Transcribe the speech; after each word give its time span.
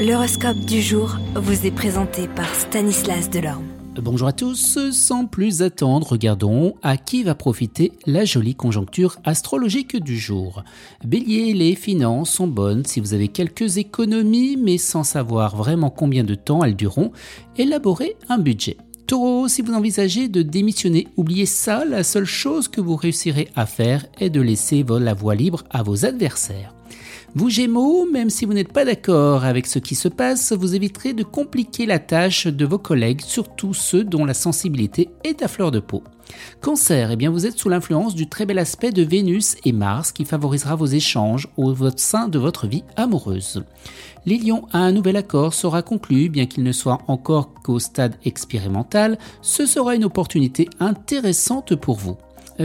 L'horoscope 0.00 0.60
du 0.60 0.80
jour 0.80 1.18
vous 1.34 1.66
est 1.66 1.70
présenté 1.70 2.26
par 2.26 2.54
Stanislas 2.54 3.28
Delorme. 3.28 3.66
Bonjour 3.96 4.28
à 4.28 4.32
tous, 4.32 4.78
sans 4.92 5.26
plus 5.26 5.60
attendre, 5.60 6.12
regardons 6.12 6.74
à 6.82 6.96
qui 6.96 7.22
va 7.22 7.34
profiter 7.34 7.92
la 8.06 8.24
jolie 8.24 8.54
conjoncture 8.54 9.18
astrologique 9.24 10.02
du 10.02 10.18
jour. 10.18 10.64
Bélier, 11.04 11.52
les 11.52 11.74
finances 11.74 12.30
sont 12.30 12.46
bonnes 12.46 12.86
si 12.86 12.98
vous 13.00 13.12
avez 13.12 13.28
quelques 13.28 13.76
économies 13.76 14.56
mais 14.56 14.78
sans 14.78 15.04
savoir 15.04 15.54
vraiment 15.54 15.90
combien 15.90 16.24
de 16.24 16.34
temps 16.34 16.64
elles 16.64 16.76
dureront, 16.76 17.12
élaborez 17.58 18.16
un 18.30 18.38
budget. 18.38 18.78
Taureau, 19.06 19.48
si 19.48 19.60
vous 19.60 19.74
envisagez 19.74 20.28
de 20.28 20.40
démissionner, 20.40 21.08
oubliez 21.18 21.44
ça, 21.44 21.84
la 21.84 22.04
seule 22.04 22.24
chose 22.24 22.68
que 22.68 22.80
vous 22.80 22.96
réussirez 22.96 23.48
à 23.54 23.66
faire 23.66 24.06
est 24.18 24.30
de 24.30 24.40
laisser 24.40 24.82
la 24.88 25.12
voie 25.12 25.34
libre 25.34 25.62
à 25.68 25.82
vos 25.82 26.06
adversaires. 26.06 26.72
Vous 27.34 27.50
Gémeaux, 27.50 28.06
même 28.10 28.30
si 28.30 28.44
vous 28.44 28.54
n'êtes 28.54 28.72
pas 28.72 28.84
d'accord 28.84 29.44
avec 29.44 29.66
ce 29.66 29.78
qui 29.78 29.94
se 29.94 30.08
passe, 30.08 30.52
vous 30.52 30.74
éviterez 30.74 31.12
de 31.12 31.22
compliquer 31.22 31.86
la 31.86 31.98
tâche 31.98 32.46
de 32.46 32.64
vos 32.64 32.78
collègues, 32.78 33.20
surtout 33.20 33.74
ceux 33.74 34.04
dont 34.04 34.24
la 34.24 34.34
sensibilité 34.34 35.10
est 35.24 35.42
à 35.42 35.48
fleur 35.48 35.70
de 35.70 35.80
peau. 35.80 36.02
Cancer, 36.60 37.10
eh 37.10 37.16
bien 37.16 37.30
vous 37.30 37.46
êtes 37.46 37.58
sous 37.58 37.68
l'influence 37.68 38.14
du 38.14 38.28
très 38.28 38.46
bel 38.46 38.58
aspect 38.58 38.92
de 38.92 39.02
Vénus 39.02 39.56
et 39.64 39.72
Mars 39.72 40.12
qui 40.12 40.24
favorisera 40.24 40.76
vos 40.76 40.86
échanges 40.86 41.48
au 41.56 41.74
sein 41.96 42.28
de 42.28 42.38
votre 42.38 42.66
vie 42.66 42.84
amoureuse. 42.96 43.64
Les 44.26 44.38
lions, 44.38 44.66
un 44.72 44.92
nouvel 44.92 45.16
accord 45.16 45.54
sera 45.54 45.82
conclu, 45.82 46.28
bien 46.28 46.46
qu'il 46.46 46.62
ne 46.62 46.72
soit 46.72 46.98
encore 47.08 47.54
qu'au 47.54 47.78
stade 47.78 48.16
expérimental, 48.24 49.18
ce 49.40 49.64
sera 49.66 49.94
une 49.94 50.04
opportunité 50.04 50.68
intéressante 50.78 51.74
pour 51.74 51.96
vous. 51.96 52.16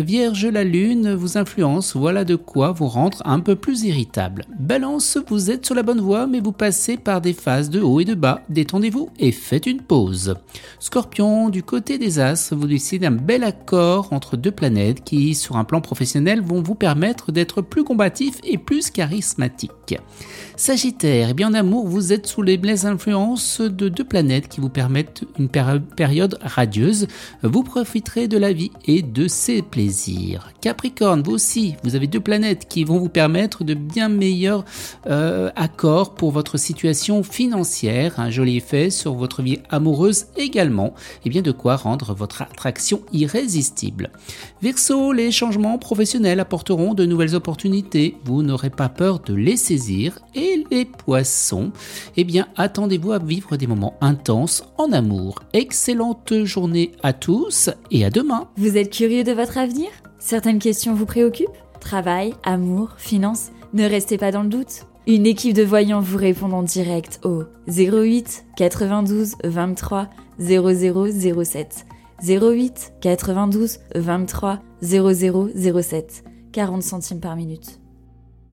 Vierge, 0.00 0.46
la 0.46 0.64
lune 0.64 1.14
vous 1.14 1.38
influence, 1.38 1.94
voilà 1.94 2.24
de 2.24 2.34
quoi 2.34 2.72
vous 2.72 2.88
rendre 2.88 3.22
un 3.24 3.38
peu 3.38 3.54
plus 3.54 3.84
irritable. 3.84 4.44
Balance, 4.58 5.18
vous 5.28 5.52
êtes 5.52 5.64
sur 5.64 5.76
la 5.76 5.84
bonne 5.84 6.00
voie, 6.00 6.26
mais 6.26 6.40
vous 6.40 6.50
passez 6.50 6.96
par 6.96 7.20
des 7.20 7.32
phases 7.32 7.70
de 7.70 7.80
haut 7.80 8.00
et 8.00 8.04
de 8.04 8.14
bas. 8.14 8.42
Détendez-vous 8.48 9.10
et 9.20 9.30
faites 9.30 9.66
une 9.66 9.82
pause. 9.82 10.34
Scorpion, 10.80 11.48
du 11.48 11.62
côté 11.62 11.96
des 11.96 12.18
As, 12.18 12.52
vous 12.52 12.66
décidez 12.66 13.06
un 13.06 13.12
bel 13.12 13.44
accord 13.44 14.12
entre 14.12 14.36
deux 14.36 14.50
planètes 14.50 15.04
qui, 15.04 15.32
sur 15.36 15.56
un 15.56 15.64
plan 15.64 15.80
professionnel, 15.80 16.40
vont 16.40 16.60
vous 16.60 16.74
permettre 16.74 17.30
d'être 17.30 17.62
plus 17.62 17.84
combatif 17.84 18.40
et 18.42 18.58
plus 18.58 18.90
charismatique. 18.90 19.96
Sagittaire, 20.56 21.28
eh 21.30 21.34
bien 21.34 21.50
en 21.50 21.54
amour, 21.54 21.86
vous 21.86 22.12
êtes 22.12 22.26
sous 22.26 22.42
les 22.42 22.58
blesses 22.58 22.84
influences 22.84 23.60
de 23.60 23.88
deux 23.88 24.04
planètes 24.04 24.48
qui 24.48 24.60
vous 24.60 24.70
permettent 24.70 25.22
une 25.38 25.48
période 25.48 26.36
radieuse. 26.42 27.06
Vous 27.44 27.62
profiterez 27.62 28.26
de 28.26 28.38
la 28.38 28.52
vie 28.52 28.72
et 28.86 29.00
de 29.02 29.28
ses 29.28 29.62
plaisirs 29.62 29.83
Capricorne, 30.60 31.22
vous 31.22 31.32
aussi, 31.32 31.74
vous 31.82 31.94
avez 31.94 32.06
deux 32.06 32.20
planètes 32.20 32.66
qui 32.68 32.84
vont 32.84 32.98
vous 32.98 33.08
permettre 33.08 33.64
de 33.64 33.74
bien 33.74 34.08
meilleurs 34.08 34.64
euh, 35.06 35.50
accords 35.56 36.14
pour 36.14 36.30
votre 36.30 36.56
situation 36.56 37.22
financière, 37.22 38.18
un 38.18 38.30
joli 38.30 38.56
effet 38.56 38.90
sur 38.90 39.14
votre 39.14 39.42
vie 39.42 39.58
amoureuse 39.70 40.26
également, 40.36 40.94
et 41.24 41.30
bien 41.30 41.42
de 41.42 41.52
quoi 41.52 41.76
rendre 41.76 42.14
votre 42.14 42.42
attraction 42.42 43.02
irrésistible. 43.12 44.10
Verseau, 44.62 45.12
les 45.12 45.30
changements 45.30 45.78
professionnels 45.78 46.40
apporteront 46.40 46.94
de 46.94 47.04
nouvelles 47.04 47.34
opportunités, 47.34 48.16
vous 48.24 48.42
n'aurez 48.42 48.70
pas 48.70 48.88
peur 48.88 49.20
de 49.20 49.34
les 49.34 49.56
saisir, 49.56 50.18
et 50.34 50.64
les 50.70 50.84
poissons, 50.84 51.72
eh 52.16 52.24
bien 52.24 52.48
attendez-vous 52.56 53.12
à 53.12 53.18
vivre 53.18 53.56
des 53.56 53.66
moments 53.66 53.96
intenses 54.00 54.64
en 54.78 54.92
amour. 54.92 55.40
Excellente 55.52 56.44
journée 56.44 56.92
à 57.02 57.12
tous 57.12 57.70
et 57.90 58.04
à 58.04 58.10
demain. 58.10 58.48
Vous 58.56 58.76
êtes 58.76 58.90
curieux 58.90 59.24
de 59.24 59.32
votre 59.32 59.58
Certaines 60.18 60.58
questions 60.58 60.94
vous 60.94 61.06
préoccupent? 61.06 61.48
Travail, 61.80 62.34
amour, 62.42 62.94
finances 62.96 63.50
Ne 63.72 63.84
restez 63.84 64.18
pas 64.18 64.30
dans 64.30 64.42
le 64.42 64.48
doute. 64.48 64.86
Une 65.06 65.26
équipe 65.26 65.54
de 65.54 65.62
voyants 65.62 66.00
vous 66.00 66.16
répond 66.16 66.50
en 66.52 66.62
direct 66.62 67.20
au 67.24 67.44
08 67.68 68.46
92 68.56 69.34
23 69.44 70.08
0007. 70.38 71.86
08 72.26 72.92
92 73.00 73.78
23 73.94 74.60
0007. 74.82 76.24
40 76.52 76.82
centimes 76.82 77.20
par 77.20 77.36
minute. 77.36 77.80